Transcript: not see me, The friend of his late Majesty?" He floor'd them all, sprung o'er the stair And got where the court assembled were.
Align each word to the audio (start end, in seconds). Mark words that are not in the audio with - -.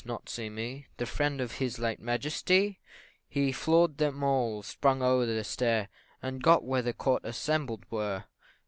not 0.03 0.27
see 0.27 0.49
me, 0.49 0.87
The 0.97 1.05
friend 1.05 1.39
of 1.39 1.59
his 1.59 1.77
late 1.77 1.99
Majesty?" 1.99 2.79
He 3.29 3.51
floor'd 3.51 3.99
them 3.99 4.23
all, 4.23 4.63
sprung 4.63 5.03
o'er 5.03 5.27
the 5.27 5.43
stair 5.43 5.89
And 6.23 6.41
got 6.41 6.63
where 6.63 6.81
the 6.81 6.91
court 6.93 7.21
assembled 7.23 7.83
were. 7.91 8.23